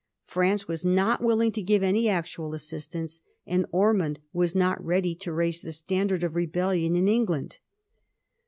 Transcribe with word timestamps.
France 0.25 0.67
was 0.67 0.83
not 0.83 1.21
willing 1.23 1.51
to 1.51 1.61
give 1.61 1.83
any 1.83 2.09
actual 2.09 2.55
assistance, 2.55 3.21
and 3.45 3.67
Ormond 3.71 4.17
was 4.33 4.55
not 4.55 4.83
ready 4.83 5.13
to 5.13 5.31
raise 5.31 5.61
the 5.61 5.71
standard 5.71 6.23
of 6.23 6.33
rebellion 6.35 6.95
in 6.95 7.07
England. 7.07 7.59